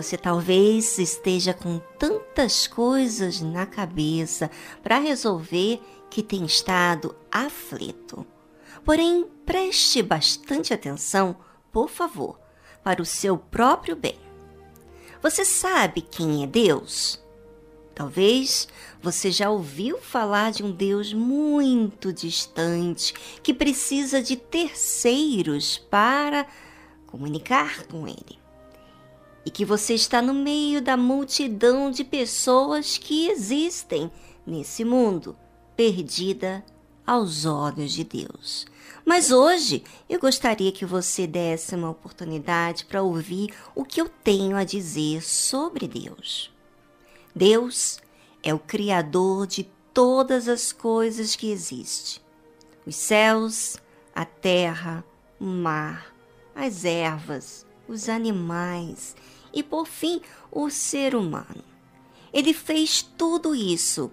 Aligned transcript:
Você 0.00 0.16
talvez 0.16 0.98
esteja 0.98 1.52
com 1.52 1.78
tantas 1.98 2.66
coisas 2.66 3.42
na 3.42 3.66
cabeça 3.66 4.50
para 4.82 4.98
resolver 4.98 5.78
que 6.08 6.22
tem 6.22 6.46
estado 6.46 7.14
aflito. 7.30 8.26
Porém, 8.82 9.26
preste 9.44 10.02
bastante 10.02 10.72
atenção, 10.72 11.36
por 11.70 11.90
favor, 11.90 12.40
para 12.82 13.02
o 13.02 13.04
seu 13.04 13.36
próprio 13.36 13.94
bem. 13.94 14.18
Você 15.20 15.44
sabe 15.44 16.00
quem 16.00 16.44
é 16.44 16.46
Deus? 16.46 17.22
Talvez 17.94 18.68
você 19.02 19.30
já 19.30 19.50
ouviu 19.50 19.98
falar 19.98 20.50
de 20.50 20.62
um 20.62 20.72
Deus 20.72 21.12
muito 21.12 22.10
distante 22.10 23.12
que 23.42 23.52
precisa 23.52 24.22
de 24.22 24.34
terceiros 24.34 25.76
para 25.76 26.46
comunicar 27.06 27.86
com 27.86 28.08
Ele. 28.08 28.39
E 29.44 29.50
que 29.50 29.64
você 29.64 29.94
está 29.94 30.20
no 30.20 30.34
meio 30.34 30.82
da 30.82 30.96
multidão 30.96 31.90
de 31.90 32.04
pessoas 32.04 32.98
que 32.98 33.28
existem 33.28 34.10
nesse 34.46 34.84
mundo, 34.84 35.36
perdida 35.76 36.64
aos 37.06 37.44
olhos 37.44 37.92
de 37.92 38.04
Deus. 38.04 38.66
Mas 39.04 39.32
hoje 39.32 39.82
eu 40.08 40.20
gostaria 40.20 40.70
que 40.70 40.84
você 40.84 41.26
desse 41.26 41.74
uma 41.74 41.90
oportunidade 41.90 42.84
para 42.84 43.02
ouvir 43.02 43.52
o 43.74 43.84
que 43.84 44.00
eu 44.00 44.08
tenho 44.08 44.56
a 44.56 44.64
dizer 44.64 45.22
sobre 45.22 45.88
Deus. 45.88 46.52
Deus 47.34 47.98
é 48.42 48.52
o 48.52 48.58
Criador 48.58 49.46
de 49.46 49.64
todas 49.92 50.48
as 50.48 50.72
coisas 50.72 51.34
que 51.34 51.50
existem: 51.50 52.22
os 52.86 52.96
céus, 52.96 53.76
a 54.14 54.24
terra, 54.24 55.04
o 55.40 55.44
mar, 55.44 56.14
as 56.54 56.84
ervas, 56.84 57.66
os 57.90 58.08
animais 58.08 59.14
e, 59.52 59.62
por 59.62 59.86
fim, 59.86 60.20
o 60.50 60.70
ser 60.70 61.14
humano. 61.14 61.64
Ele 62.32 62.54
fez 62.54 63.02
tudo 63.02 63.54
isso 63.54 64.10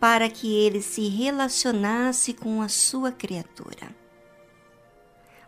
para 0.00 0.28
que 0.28 0.54
ele 0.54 0.80
se 0.80 1.08
relacionasse 1.08 2.32
com 2.32 2.62
a 2.62 2.68
sua 2.68 3.12
criatura. 3.12 3.94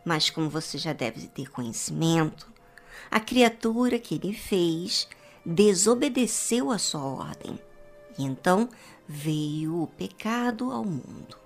Mas, 0.04 0.28
como 0.28 0.50
você 0.50 0.76
já 0.76 0.92
deve 0.92 1.28
ter 1.28 1.50
conhecimento, 1.50 2.52
a 3.10 3.20
criatura 3.20 3.98
que 3.98 4.14
ele 4.14 4.32
fez 4.32 5.08
desobedeceu 5.44 6.70
a 6.70 6.78
sua 6.78 7.04
ordem 7.04 7.58
e 8.18 8.24
então 8.24 8.68
veio 9.08 9.82
o 9.82 9.86
pecado 9.86 10.70
ao 10.70 10.84
mundo. 10.84 11.38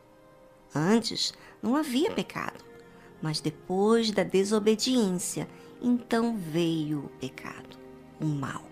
Antes 0.74 1.32
não 1.62 1.76
havia 1.76 2.10
pecado, 2.10 2.64
mas 3.24 3.40
depois 3.40 4.10
da 4.10 4.22
desobediência, 4.22 5.48
então 5.80 6.36
veio 6.36 7.06
o 7.06 7.08
pecado, 7.18 7.78
o 8.20 8.26
mal. 8.26 8.62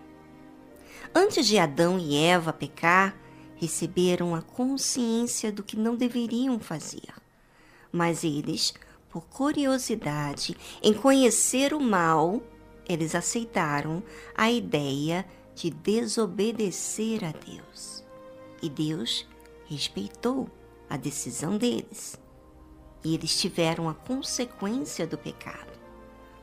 Antes 1.15 1.47
de 1.47 1.59
Adão 1.59 1.99
e 1.99 2.19
Eva 2.19 2.53
pecar, 2.53 3.17
receberam 3.57 4.35
a 4.35 4.43
consciência 4.43 5.51
do 5.51 5.63
que 5.63 5.75
não 5.75 5.97
deveriam 5.97 6.59
fazer. 6.59 7.15
Mas 7.91 8.25
eles, 8.25 8.75
por 9.09 9.25
curiosidade 9.25 10.55
em 10.83 10.93
conhecer 10.93 11.73
o 11.73 11.81
mal, 11.81 12.43
eles 12.87 13.15
aceitaram 13.15 14.03
a 14.35 14.53
ideia 14.53 15.25
de 15.55 15.71
desobedecer 15.71 17.25
a 17.25 17.33
Deus. 17.33 18.05
E 18.63 18.69
Deus 18.69 19.27
respeitou 19.65 20.47
a 20.91 20.99
decisão 20.99 21.57
deles. 21.57 22.21
E 23.05 23.15
eles 23.15 23.39
tiveram 23.41 23.89
a 23.89 23.95
consequência 23.95 25.07
do 25.07 25.19
pecado. 25.19 25.73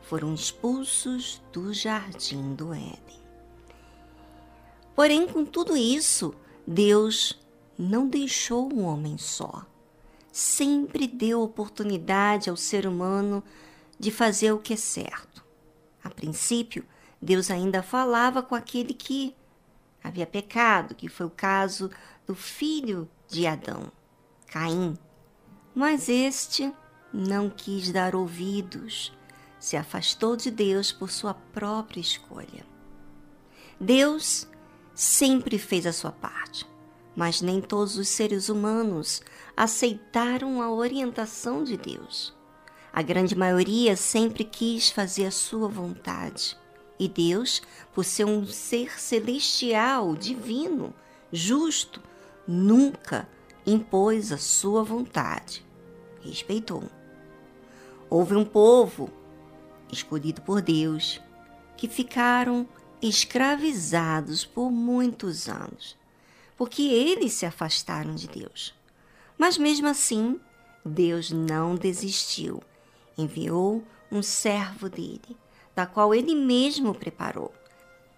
Foram 0.01 0.33
expulsos 0.33 1.41
do 1.53 1.73
jardim 1.73 2.53
do 2.53 2.73
Éden. 2.73 3.19
Porém, 4.95 5.27
com 5.27 5.45
tudo 5.45 5.77
isso, 5.77 6.33
Deus 6.67 7.39
não 7.77 8.07
deixou 8.07 8.73
o 8.73 8.81
homem 8.81 9.17
só. 9.17 9.65
Sempre 10.31 11.07
deu 11.07 11.41
oportunidade 11.41 12.49
ao 12.49 12.57
ser 12.57 12.85
humano 12.85 13.43
de 13.97 14.11
fazer 14.11 14.51
o 14.51 14.59
que 14.59 14.73
é 14.73 14.77
certo. 14.77 15.45
A 16.03 16.09
princípio, 16.09 16.85
Deus 17.21 17.49
ainda 17.49 17.81
falava 17.81 18.41
com 18.41 18.55
aquele 18.55 18.93
que 18.93 19.35
havia 20.03 20.25
pecado, 20.25 20.95
que 20.95 21.07
foi 21.07 21.25
o 21.25 21.31
caso 21.31 21.89
do 22.25 22.35
filho 22.35 23.09
de 23.27 23.45
Adão, 23.45 23.91
Caim. 24.47 24.97
Mas 25.73 26.09
este 26.09 26.73
não 27.13 27.49
quis 27.49 27.91
dar 27.91 28.15
ouvidos, 28.15 29.11
se 29.59 29.75
afastou 29.75 30.35
de 30.35 30.49
Deus 30.49 30.91
por 30.91 31.11
sua 31.11 31.33
própria 31.33 31.99
escolha. 31.99 32.65
Deus 33.79 34.47
sempre 34.95 35.57
fez 35.57 35.85
a 35.85 35.93
sua 35.93 36.11
parte, 36.11 36.65
mas 37.15 37.41
nem 37.41 37.61
todos 37.61 37.97
os 37.97 38.07
seres 38.07 38.49
humanos 38.49 39.21
aceitaram 39.55 40.61
a 40.61 40.71
orientação 40.71 41.63
de 41.63 41.77
Deus. 41.77 42.33
A 42.91 43.01
grande 43.01 43.35
maioria 43.35 43.95
sempre 43.95 44.43
quis 44.43 44.89
fazer 44.89 45.25
a 45.25 45.31
sua 45.31 45.67
vontade. 45.67 46.57
E 46.97 47.07
Deus, 47.07 47.61
por 47.93 48.03
ser 48.03 48.25
um 48.25 48.45
ser 48.45 48.99
celestial, 48.99 50.15
divino, 50.15 50.93
justo, 51.31 52.01
nunca 52.47 53.27
impôs 53.65 54.31
a 54.31 54.37
sua 54.37 54.83
vontade. 54.83 55.65
Respeitou. 56.21 56.83
Houve 58.09 58.35
um 58.35 58.45
povo 58.45 59.09
escolhido 59.91 60.41
por 60.41 60.61
Deus 60.61 61.21
que 61.77 61.87
ficaram 61.87 62.67
escravizados 63.01 64.45
por 64.45 64.69
muitos 64.69 65.47
anos, 65.47 65.97
porque 66.57 66.81
eles 66.81 67.33
se 67.33 67.45
afastaram 67.45 68.15
de 68.15 68.27
Deus. 68.27 68.73
Mas 69.37 69.57
mesmo 69.57 69.87
assim, 69.87 70.39
Deus 70.83 71.31
não 71.31 71.75
desistiu. 71.75 72.61
Enviou 73.17 73.83
um 74.11 74.21
servo 74.21 74.89
dele 74.89 75.37
da 75.79 75.85
qual 75.85 76.13
ele 76.13 76.35
mesmo 76.35 76.93
preparou, 76.93 77.53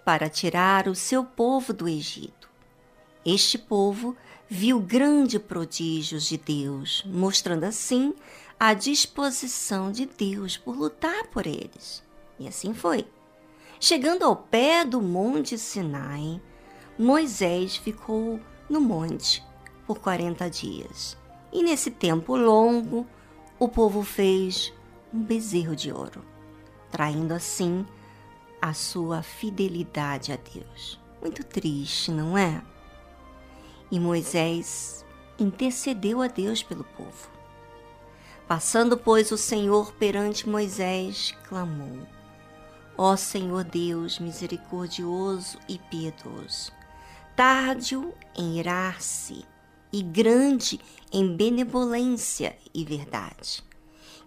para 0.03 0.27
tirar 0.27 0.87
o 0.87 0.95
seu 0.95 1.23
povo 1.23 1.71
do 1.71 1.87
Egito. 1.87 2.49
Este 3.23 3.55
povo 3.55 4.17
viu 4.53 4.81
grandes 4.81 5.41
prodígios 5.41 6.25
de 6.25 6.37
Deus, 6.37 7.05
mostrando 7.05 7.63
assim 7.63 8.13
a 8.59 8.73
disposição 8.73 9.89
de 9.89 10.05
Deus 10.05 10.57
por 10.57 10.77
lutar 10.77 11.27
por 11.27 11.47
eles. 11.47 12.03
E 12.37 12.45
assim 12.49 12.73
foi. 12.73 13.07
Chegando 13.79 14.25
ao 14.25 14.35
pé 14.35 14.83
do 14.83 15.01
Monte 15.01 15.57
Sinai, 15.57 16.41
Moisés 16.99 17.77
ficou 17.77 18.41
no 18.69 18.81
monte 18.81 19.41
por 19.87 19.99
40 19.99 20.49
dias. 20.49 21.17
E 21.49 21.63
nesse 21.63 21.89
tempo 21.89 22.35
longo, 22.35 23.07
o 23.57 23.69
povo 23.69 24.03
fez 24.03 24.73
um 25.13 25.23
bezerro 25.23 25.77
de 25.77 25.93
ouro 25.93 26.25
traindo 26.91 27.33
assim 27.33 27.85
a 28.61 28.73
sua 28.73 29.23
fidelidade 29.23 30.33
a 30.33 30.35
Deus. 30.35 30.99
Muito 31.21 31.41
triste, 31.41 32.11
não 32.11 32.37
é? 32.37 32.61
E 33.91 33.99
Moisés 33.99 35.05
intercedeu 35.37 36.21
a 36.21 36.27
Deus 36.27 36.63
pelo 36.63 36.83
povo. 36.83 37.29
Passando, 38.47 38.97
pois, 38.97 39.31
o 39.31 39.37
Senhor 39.37 39.93
perante 39.93 40.47
Moisés, 40.47 41.35
clamou: 41.47 42.07
Ó 42.97 43.15
Senhor 43.15 43.63
Deus 43.63 44.17
misericordioso 44.19 45.59
e 45.67 45.77
piedoso, 45.77 46.71
tardio 47.35 48.13
em 48.35 48.57
irar-se 48.57 49.45
e 49.91 50.01
grande 50.01 50.79
em 51.11 51.35
benevolência 51.35 52.55
e 52.73 52.85
verdade 52.85 53.63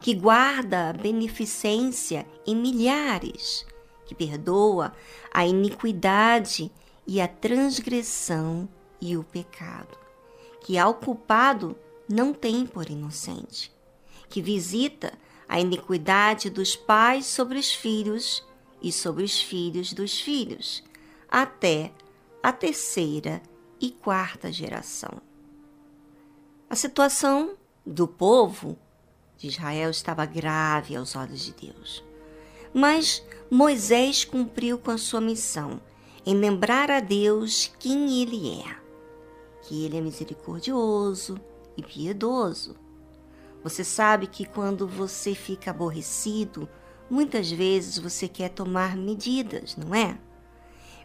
que 0.05 0.13
guarda 0.13 0.91
a 0.91 0.93
beneficência 0.93 2.27
em 2.47 2.55
milhares, 2.55 3.65
que 4.05 4.15
perdoa 4.15 4.93
a 5.33 5.47
iniquidade 5.47 6.71
e 7.07 7.23
a 7.23 7.27
transgressão 7.27 8.69
e 9.05 9.19
o 9.19 9.23
pecado, 9.23 9.99
que 10.63 10.79
ao 10.79 10.95
culpado 10.95 11.77
não 12.09 12.33
tem 12.33 12.67
por 12.67 12.89
inocente, 12.89 13.71
que 14.31 14.41
visita 14.41 15.13
a 15.47 15.61
iniquidade 15.61 16.49
dos 16.49 16.75
pais 16.75 17.27
sobre 17.27 17.59
os 17.59 17.71
filhos 17.75 18.43
e 18.81 18.91
sobre 18.91 19.23
os 19.23 19.39
filhos 19.39 19.93
dos 19.93 20.19
filhos, 20.19 20.83
até 21.29 21.93
a 22.43 22.51
terceira 22.51 23.43
e 23.79 23.91
quarta 23.91 24.51
geração. 24.51 25.21
A 26.71 26.75
situação 26.75 27.59
do 27.85 28.09
povo 28.09 28.79
de 29.37 29.49
Israel 29.49 29.91
estava 29.91 30.25
grave 30.25 30.97
aos 30.97 31.15
olhos 31.15 31.45
de 31.45 31.53
Deus. 31.53 32.03
Mas 32.73 33.23
Moisés 33.51 34.25
cumpriu 34.25 34.79
com 34.79 34.91
a 34.91 34.97
sua 34.97 35.21
missão 35.21 35.79
em 36.25 36.35
lembrar 36.35 36.91
a 36.91 37.01
Deus 37.01 37.71
quem 37.79 38.23
ele 38.23 38.63
é, 38.63 38.84
que 39.65 39.85
ele 39.85 39.97
é 39.97 40.01
misericordioso 40.01 41.39
e 41.77 41.83
piedoso. 41.83 42.77
Você 43.63 43.83
sabe 43.83 44.27
que 44.27 44.45
quando 44.45 44.87
você 44.87 45.35
fica 45.35 45.71
aborrecido, 45.71 46.69
muitas 47.11 47.51
vezes 47.51 47.99
você 47.99 48.29
quer 48.29 48.51
tomar 48.51 48.97
medidas, 48.97 49.77
não 49.77 49.95
é? 49.95 50.19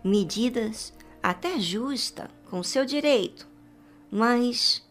medidas 0.03 0.93
até 1.21 1.59
justa, 1.59 2.29
com 2.49 2.63
seu 2.63 2.85
direito. 2.85 3.47
Mas 4.11 4.81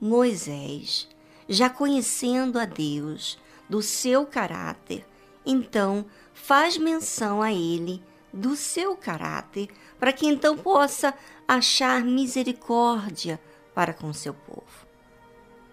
Moisés, 0.00 1.08
já 1.48 1.70
conhecendo 1.70 2.58
a 2.58 2.64
Deus, 2.64 3.38
do 3.68 3.82
seu 3.82 4.26
caráter, 4.26 5.06
então 5.44 6.04
faz 6.34 6.76
menção 6.76 7.40
a 7.40 7.52
ele 7.52 8.02
do 8.32 8.54
seu 8.54 8.96
caráter, 8.96 9.68
para 9.98 10.12
que 10.12 10.26
então 10.26 10.56
possa 10.56 11.14
achar 11.46 12.04
misericórdia 12.04 13.40
para 13.74 13.92
com 13.92 14.12
seu 14.12 14.34
povo. 14.34 14.86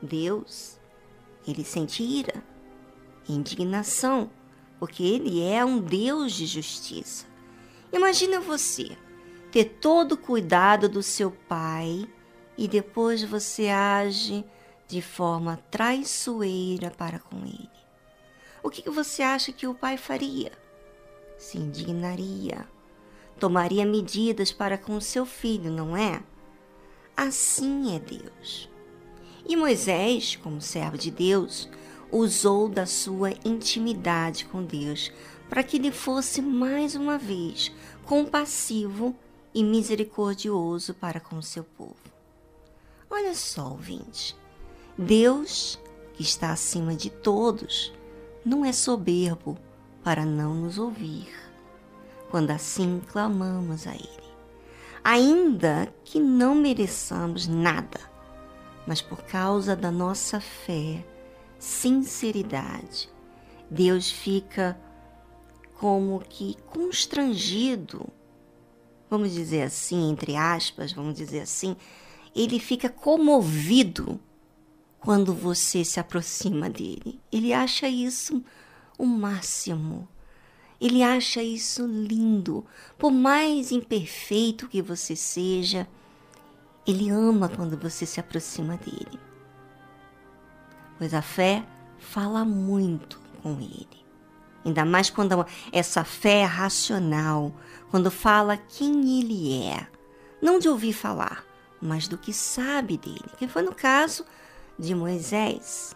Deus, 0.01 0.79
ele 1.47 1.63
sente 1.63 2.03
ira, 2.03 2.43
indignação, 3.27 4.29
porque 4.79 5.03
ele 5.03 5.41
é 5.41 5.63
um 5.63 5.79
Deus 5.79 6.33
de 6.33 6.45
justiça. 6.45 7.25
Imagina 7.91 8.39
você 8.39 8.97
ter 9.51 9.65
todo 9.65 10.13
o 10.13 10.17
cuidado 10.17 10.89
do 10.89 11.03
seu 11.03 11.31
pai 11.31 12.09
e 12.57 12.67
depois 12.67 13.23
você 13.23 13.69
age 13.69 14.43
de 14.87 15.01
forma 15.01 15.57
traiçoeira 15.71 16.91
para 16.91 17.19
com 17.19 17.37
ele. 17.45 17.69
O 18.61 18.69
que 18.69 18.89
você 18.89 19.21
acha 19.21 19.51
que 19.51 19.67
o 19.67 19.75
pai 19.75 19.97
faria? 19.97 20.51
Se 21.37 21.57
indignaria, 21.57 22.67
tomaria 23.39 23.85
medidas 23.85 24.51
para 24.51 24.77
com 24.77 24.99
seu 25.01 25.25
filho, 25.25 25.71
não 25.71 25.95
é? 25.95 26.21
Assim 27.15 27.95
é 27.95 27.99
Deus. 27.99 28.69
E 29.47 29.55
Moisés, 29.55 30.35
como 30.35 30.61
servo 30.61 30.97
de 30.97 31.11
Deus, 31.11 31.69
usou 32.11 32.69
da 32.69 32.85
sua 32.85 33.31
intimidade 33.43 34.45
com 34.45 34.63
Deus 34.63 35.11
para 35.49 35.63
que 35.63 35.77
ele 35.77 35.91
fosse 35.91 36.41
mais 36.41 36.95
uma 36.95 37.17
vez 37.17 37.71
compassivo 38.05 39.15
e 39.53 39.63
misericordioso 39.63 40.93
para 40.93 41.19
com 41.19 41.41
seu 41.41 41.63
povo. 41.63 41.95
Olha 43.09 43.35
só, 43.35 43.69
ouvinte, 43.69 44.35
Deus, 44.97 45.79
que 46.13 46.23
está 46.23 46.51
acima 46.51 46.95
de 46.95 47.09
todos, 47.09 47.93
não 48.43 48.65
é 48.65 48.71
soberbo 48.71 49.57
para 50.03 50.25
não 50.25 50.55
nos 50.55 50.77
ouvir, 50.77 51.27
quando 52.33 52.49
assim 52.49 52.99
clamamos 53.11 53.85
a 53.85 53.93
Ele. 53.93 54.33
Ainda 55.03 55.93
que 56.03 56.19
não 56.19 56.55
mereçamos 56.55 57.45
nada, 57.45 57.99
mas 58.87 59.03
por 59.03 59.21
causa 59.21 59.75
da 59.75 59.91
nossa 59.91 60.41
fé, 60.41 61.05
sinceridade, 61.59 63.07
Deus 63.69 64.09
fica 64.09 64.75
como 65.75 66.23
que 66.27 66.57
constrangido 66.65 68.11
vamos 69.11 69.31
dizer 69.31 69.61
assim, 69.61 70.09
entre 70.09 70.35
aspas, 70.35 70.91
vamos 70.91 71.15
dizer 71.15 71.41
assim, 71.41 71.77
ele 72.35 72.59
fica 72.59 72.89
comovido 72.89 74.19
quando 74.99 75.35
você 75.35 75.85
se 75.85 75.99
aproxima 75.99 76.67
dele. 76.67 77.21
Ele 77.31 77.53
acha 77.53 77.87
isso 77.87 78.43
o 78.97 79.05
máximo. 79.05 80.07
Ele 80.83 81.01
acha 81.01 81.41
isso 81.41 81.87
lindo. 81.87 82.65
Por 82.97 83.09
mais 83.09 83.71
imperfeito 83.71 84.67
que 84.67 84.81
você 84.81 85.15
seja, 85.15 85.87
ele 86.85 87.09
ama 87.09 87.47
quando 87.47 87.77
você 87.77 88.05
se 88.05 88.19
aproxima 88.19 88.75
dele. 88.75 89.17
Pois 90.97 91.13
a 91.13 91.21
fé 91.21 91.65
fala 91.97 92.43
muito 92.43 93.17
com 93.41 93.53
ele. 93.61 93.87
Ainda 94.65 94.83
mais 94.83 95.09
quando 95.09 95.45
essa 95.71 96.03
fé 96.03 96.41
é 96.41 96.43
racional, 96.43 97.53
quando 97.89 98.11
fala 98.11 98.57
quem 98.57 99.21
ele 99.21 99.63
é, 99.63 99.87
não 100.41 100.59
de 100.59 100.67
ouvir 100.67 100.91
falar, 100.91 101.45
mas 101.81 102.09
do 102.09 102.17
que 102.17 102.33
sabe 102.33 102.97
dele, 102.97 103.23
que 103.37 103.47
foi 103.47 103.61
no 103.61 103.73
caso 103.73 104.25
de 104.77 104.93
Moisés. 104.93 105.95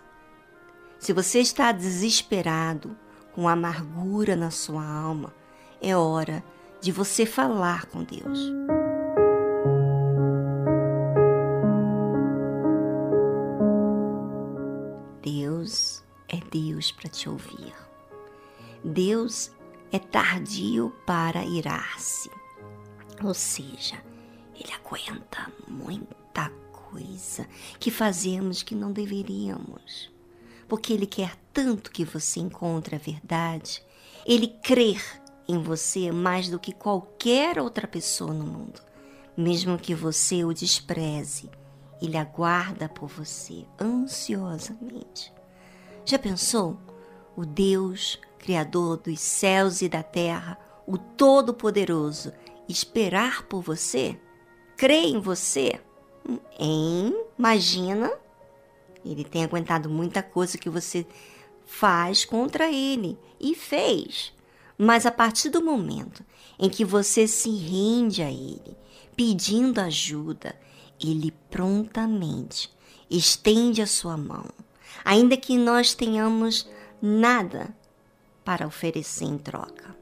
Se 0.97 1.11
você 1.11 1.41
está 1.41 1.73
desesperado, 1.73 2.97
com 3.37 3.47
amargura 3.47 4.35
na 4.35 4.49
sua 4.49 4.83
alma, 4.83 5.31
é 5.79 5.95
hora 5.95 6.43
de 6.81 6.91
você 6.91 7.23
falar 7.23 7.85
com 7.85 8.03
Deus. 8.03 8.51
Deus 15.21 16.03
é 16.27 16.37
Deus 16.49 16.91
para 16.91 17.11
te 17.11 17.29
ouvir. 17.29 17.75
Deus 18.83 19.51
é 19.91 19.99
tardio 19.99 20.91
para 21.05 21.45
irar-se. 21.45 22.31
Ou 23.23 23.35
seja, 23.35 24.03
ele 24.55 24.73
aguenta 24.73 25.51
muita 25.67 26.49
coisa 26.71 27.47
que 27.79 27.91
fazemos 27.91 28.63
que 28.63 28.73
não 28.73 28.91
deveríamos. 28.91 30.16
Porque 30.67 30.93
ele 30.93 31.05
quer 31.05 31.35
tanto 31.53 31.91
que 31.91 32.03
você 32.03 32.39
encontre 32.39 32.95
a 32.95 32.99
verdade, 32.99 33.83
ele 34.25 34.47
crer 34.47 35.01
em 35.47 35.61
você 35.61 36.11
mais 36.11 36.49
do 36.49 36.59
que 36.59 36.73
qualquer 36.73 37.59
outra 37.59 37.87
pessoa 37.87 38.33
no 38.33 38.45
mundo. 38.45 38.81
Mesmo 39.35 39.77
que 39.77 39.95
você 39.95 40.43
o 40.43 40.53
despreze, 40.53 41.49
ele 42.01 42.17
aguarda 42.17 42.89
por 42.89 43.07
você 43.07 43.65
ansiosamente. 43.79 45.33
Já 46.05 46.19
pensou? 46.19 46.77
O 47.35 47.45
Deus 47.45 48.19
Criador 48.39 48.97
dos 48.97 49.19
céus 49.19 49.81
e 49.81 49.89
da 49.89 50.01
terra, 50.01 50.57
o 50.85 50.97
Todo-Poderoso, 50.97 52.31
esperar 52.69 53.43
por 53.43 53.61
você? 53.61 54.17
Crê 54.77 55.07
em 55.07 55.19
você? 55.19 55.79
Hein? 56.57 57.13
Imagina. 57.37 58.11
Ele 59.05 59.23
tem 59.23 59.43
aguentado 59.43 59.89
muita 59.89 60.21
coisa 60.21 60.57
que 60.57 60.69
você 60.69 61.05
faz 61.65 62.25
contra 62.25 62.71
ele 62.71 63.17
e 63.39 63.55
fez. 63.55 64.33
Mas 64.77 65.05
a 65.05 65.11
partir 65.11 65.49
do 65.49 65.63
momento 65.63 66.23
em 66.59 66.69
que 66.69 66.85
você 66.85 67.27
se 67.27 67.49
rende 67.49 68.21
a 68.21 68.31
ele, 68.31 68.77
pedindo 69.15 69.79
ajuda, 69.79 70.55
ele 70.99 71.31
prontamente 71.49 72.69
estende 73.09 73.81
a 73.81 73.87
sua 73.87 74.17
mão. 74.17 74.45
Ainda 75.03 75.37
que 75.37 75.57
nós 75.57 75.93
tenhamos 75.93 76.69
nada 77.01 77.75
para 78.43 78.67
oferecer 78.67 79.25
em 79.25 79.37
troca. 79.37 79.95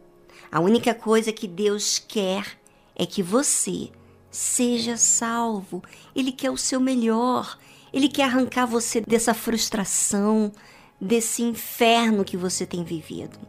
A 0.52 0.60
única 0.60 0.94
coisa 0.94 1.32
que 1.32 1.48
Deus 1.48 2.00
quer 2.00 2.60
é 2.96 3.06
que 3.06 3.22
você 3.22 3.92
seja 4.30 4.98
salvo. 4.98 5.84
Ele 6.16 6.32
quer 6.32 6.52
o 6.52 6.58
seu 6.58 6.80
melhor. 6.80 7.58
Ele 7.96 8.10
quer 8.10 8.26
arrancar 8.26 8.66
você 8.66 9.00
dessa 9.00 9.34
frustração, 9.34 10.52
desse 11.00 11.42
inferno 11.42 12.26
que 12.26 12.36
você 12.36 12.66
tem 12.66 12.84
vivido. 12.84 13.40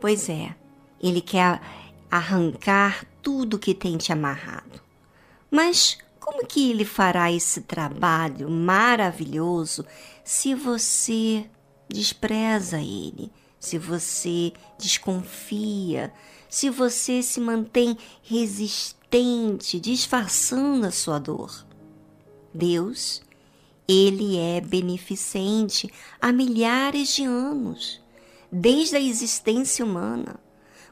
Pois 0.00 0.28
é, 0.28 0.54
ele 1.00 1.20
quer 1.20 1.60
arrancar 2.10 3.06
tudo 3.22 3.58
que 3.58 3.72
tem 3.72 3.96
te 3.96 4.12
amarrado. 4.12 4.82
Mas 5.50 5.96
como 6.18 6.44
que 6.44 6.70
ele 6.70 6.84
fará 6.84 7.30
esse 7.30 7.60
trabalho 7.60 8.50
maravilhoso 8.50 9.86
se 10.24 10.54
você 10.54 11.48
despreza 11.88 12.80
ele? 12.80 13.30
se 13.66 13.78
você 13.78 14.52
desconfia, 14.78 16.12
se 16.48 16.70
você 16.70 17.20
se 17.20 17.40
mantém 17.40 17.98
resistente, 18.22 19.80
disfarçando 19.80 20.86
a 20.86 20.92
sua 20.92 21.18
dor. 21.18 21.66
Deus, 22.54 23.22
ele 23.88 24.36
é 24.38 24.60
beneficente 24.60 25.90
há 26.20 26.32
milhares 26.32 27.14
de 27.14 27.24
anos, 27.24 28.00
desde 28.50 28.96
a 28.96 29.00
existência 29.00 29.84
humana. 29.84 30.40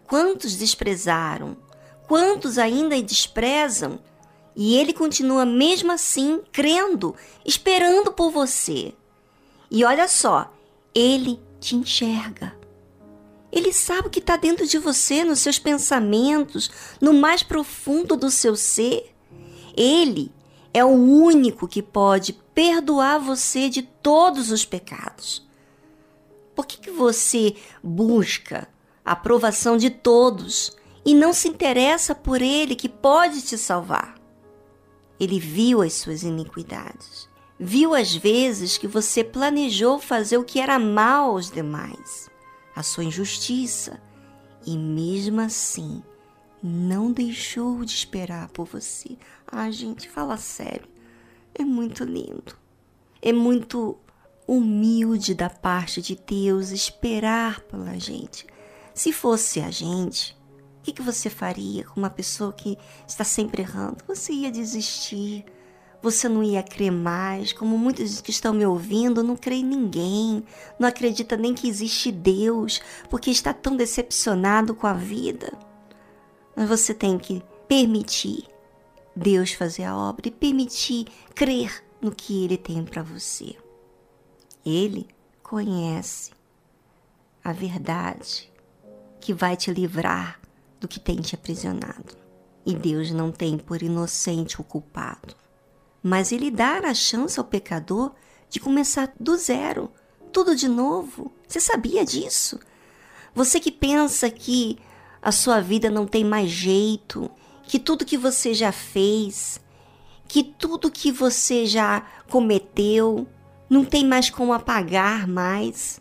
Quantos 0.06 0.56
desprezaram? 0.56 1.56
Quantos 2.06 2.58
ainda 2.58 3.00
desprezam? 3.02 3.98
E 4.54 4.76
ele 4.76 4.92
continua 4.92 5.44
mesmo 5.44 5.90
assim 5.90 6.40
crendo, 6.52 7.16
esperando 7.44 8.12
por 8.12 8.30
você. 8.30 8.94
E 9.70 9.84
olha 9.84 10.06
só, 10.06 10.52
ele 10.94 11.40
te 11.58 11.74
enxerga. 11.74 12.56
Ele 13.50 13.72
sabe 13.72 14.08
o 14.08 14.10
que 14.10 14.18
está 14.18 14.36
dentro 14.36 14.66
de 14.66 14.78
você, 14.78 15.24
nos 15.24 15.40
seus 15.40 15.58
pensamentos, 15.58 16.70
no 17.00 17.12
mais 17.12 17.42
profundo 17.42 18.16
do 18.16 18.30
seu 18.30 18.54
ser. 18.54 19.12
Ele 19.76 20.30
é 20.72 20.84
o 20.84 20.88
único 20.88 21.66
que 21.66 21.82
pode 21.82 22.43
perdoar 22.54 23.18
você 23.18 23.68
de 23.68 23.82
todos 23.82 24.50
os 24.50 24.64
pecados. 24.64 25.46
Por 26.54 26.66
que, 26.66 26.78
que 26.78 26.90
você 26.90 27.56
busca 27.82 28.68
a 29.04 29.12
aprovação 29.12 29.76
de 29.76 29.90
todos 29.90 30.76
e 31.04 31.14
não 31.14 31.32
se 31.32 31.48
interessa 31.48 32.14
por 32.14 32.40
ele 32.40 32.76
que 32.76 32.88
pode 32.88 33.42
te 33.42 33.58
salvar? 33.58 34.14
Ele 35.18 35.38
viu 35.38 35.82
as 35.82 35.94
suas 35.94 36.22
iniquidades 36.22 37.28
Viu 37.58 37.94
as 37.94 38.14
vezes 38.14 38.76
que 38.76 38.86
você 38.86 39.22
planejou 39.22 40.00
fazer 40.00 40.36
o 40.36 40.44
que 40.44 40.58
era 40.58 40.76
mal 40.76 41.30
aos 41.30 41.50
demais, 41.50 42.28
a 42.74 42.82
sua 42.82 43.04
injustiça, 43.04 44.02
e 44.66 44.76
mesmo 44.76 45.40
assim 45.40 46.02
não 46.60 47.12
deixou 47.12 47.84
de 47.84 47.92
esperar 47.92 48.48
por 48.48 48.66
você. 48.66 49.16
Ah, 49.46 49.70
gente, 49.70 50.08
fala 50.08 50.36
sério. 50.36 50.88
É 51.54 51.64
muito 51.64 52.04
lindo. 52.04 52.56
É 53.22 53.32
muito 53.32 53.96
humilde 54.46 55.34
da 55.34 55.48
parte 55.48 56.02
de 56.02 56.16
Deus 56.16 56.70
esperar 56.70 57.60
pela 57.60 57.98
gente. 57.98 58.46
Se 58.92 59.12
fosse 59.12 59.60
a 59.60 59.70
gente, 59.70 60.36
o 60.78 60.82
que, 60.82 60.92
que 60.92 61.02
você 61.02 61.30
faria 61.30 61.84
com 61.84 62.00
uma 62.00 62.10
pessoa 62.10 62.52
que 62.52 62.76
está 63.06 63.24
sempre 63.24 63.62
errando? 63.62 64.04
Você 64.06 64.32
ia 64.32 64.50
desistir, 64.50 65.44
você 66.02 66.28
não 66.28 66.42
ia 66.42 66.62
crer 66.62 66.92
mais. 66.92 67.52
Como 67.52 67.78
muitos 67.78 68.20
que 68.20 68.30
estão 68.30 68.52
me 68.52 68.66
ouvindo, 68.66 69.22
não 69.22 69.36
crê 69.36 69.56
em 69.56 69.64
ninguém, 69.64 70.44
não 70.78 70.86
acredita 70.86 71.36
nem 71.36 71.54
que 71.54 71.68
existe 71.68 72.12
Deus, 72.12 72.82
porque 73.08 73.30
está 73.30 73.54
tão 73.54 73.76
decepcionado 73.76 74.74
com 74.74 74.86
a 74.86 74.92
vida. 74.92 75.52
Mas 76.54 76.68
você 76.68 76.92
tem 76.92 77.18
que 77.18 77.42
permitir 77.66 78.44
Deus 79.14 79.52
fazer 79.52 79.84
a 79.84 79.96
obra 79.96 80.28
e 80.28 80.30
permitir 80.30 81.06
crer 81.34 81.84
no 82.00 82.10
que 82.10 82.44
Ele 82.44 82.56
tem 82.56 82.84
para 82.84 83.02
você. 83.02 83.56
Ele 84.64 85.06
conhece 85.42 86.32
a 87.42 87.52
verdade 87.52 88.52
que 89.20 89.32
vai 89.32 89.56
te 89.56 89.72
livrar 89.72 90.40
do 90.80 90.88
que 90.88 90.98
tem 90.98 91.16
te 91.16 91.34
aprisionado. 91.34 92.16
E 92.66 92.74
Deus 92.74 93.10
não 93.10 93.30
tem 93.30 93.58
por 93.58 93.82
inocente 93.82 94.60
o 94.60 94.64
culpado. 94.64 95.34
Mas 96.02 96.32
Ele 96.32 96.50
dá 96.50 96.78
a 96.78 96.94
chance 96.94 97.38
ao 97.38 97.44
pecador 97.44 98.12
de 98.48 98.58
começar 98.58 99.12
do 99.18 99.36
zero, 99.36 99.90
tudo 100.32 100.56
de 100.56 100.68
novo. 100.68 101.32
Você 101.46 101.60
sabia 101.60 102.04
disso? 102.04 102.58
Você 103.34 103.60
que 103.60 103.70
pensa 103.70 104.30
que 104.30 104.78
a 105.20 105.32
sua 105.32 105.60
vida 105.60 105.90
não 105.90 106.06
tem 106.06 106.24
mais 106.24 106.50
jeito, 106.50 107.30
que 107.66 107.78
tudo 107.78 108.04
que 108.04 108.16
você 108.16 108.54
já 108.54 108.72
fez, 108.72 109.60
que 110.28 110.42
tudo 110.42 110.90
que 110.90 111.10
você 111.10 111.66
já 111.66 112.06
cometeu 112.28 113.26
não 113.68 113.84
tem 113.84 114.06
mais 114.06 114.30
como 114.30 114.52
apagar 114.52 115.26
mais. 115.26 116.00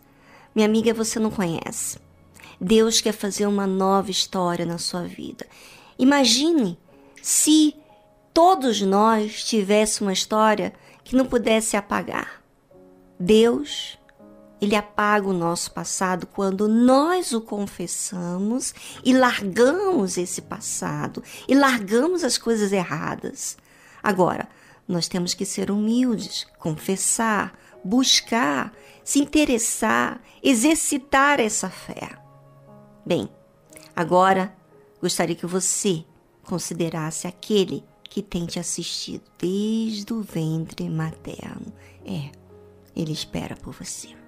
Minha 0.54 0.66
amiga, 0.66 0.94
você 0.94 1.18
não 1.18 1.30
conhece. 1.30 1.98
Deus 2.60 3.00
quer 3.00 3.12
fazer 3.12 3.46
uma 3.46 3.66
nova 3.66 4.10
história 4.10 4.64
na 4.64 4.78
sua 4.78 5.02
vida. 5.02 5.46
Imagine 5.98 6.78
se 7.20 7.74
todos 8.32 8.80
nós 8.80 9.44
tivéssemos 9.44 10.00
uma 10.08 10.12
história 10.12 10.72
que 11.02 11.16
não 11.16 11.26
pudesse 11.26 11.76
apagar. 11.76 12.42
Deus, 13.18 13.98
ele 14.64 14.74
apaga 14.74 15.28
o 15.28 15.32
nosso 15.32 15.70
passado 15.72 16.26
quando 16.26 16.66
nós 16.66 17.32
o 17.32 17.40
confessamos 17.40 18.74
e 19.04 19.12
largamos 19.12 20.16
esse 20.16 20.42
passado 20.42 21.22
e 21.46 21.54
largamos 21.54 22.24
as 22.24 22.36
coisas 22.38 22.72
erradas. 22.72 23.56
Agora, 24.02 24.48
nós 24.86 25.08
temos 25.08 25.34
que 25.34 25.44
ser 25.44 25.70
humildes, 25.70 26.46
confessar, 26.58 27.58
buscar, 27.84 28.72
se 29.02 29.20
interessar, 29.20 30.20
exercitar 30.42 31.40
essa 31.40 31.68
fé. 31.68 32.10
Bem, 33.04 33.28
agora 33.94 34.54
gostaria 35.00 35.36
que 35.36 35.46
você 35.46 36.04
considerasse 36.42 37.26
aquele 37.26 37.84
que 38.02 38.22
tem 38.22 38.46
te 38.46 38.58
assistido 38.58 39.24
desde 39.38 40.12
o 40.12 40.22
ventre 40.22 40.88
materno. 40.88 41.72
É, 42.04 42.30
ele 42.94 43.12
espera 43.12 43.56
por 43.56 43.72
você. 43.74 44.23